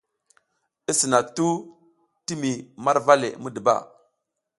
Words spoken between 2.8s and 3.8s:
marva le muduba.